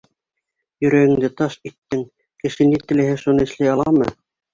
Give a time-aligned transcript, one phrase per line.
[0.85, 2.01] Йөрәгеңде таш иттең,
[2.45, 4.09] Кеше ни теләһә, шуны эшләй аламы?